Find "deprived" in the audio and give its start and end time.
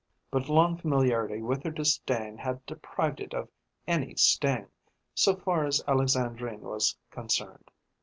2.65-3.19